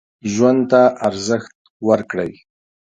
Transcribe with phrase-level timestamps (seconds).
[0.31, 1.55] ژوند ته ارزښت
[1.87, 2.31] ورکړئ.